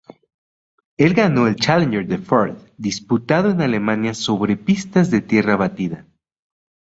[0.97, 6.07] El ganó el Challenger de Fürth disputado en Alemania sobre pistas de tierra batida.